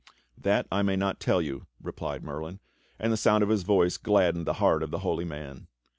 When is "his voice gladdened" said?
3.49-4.47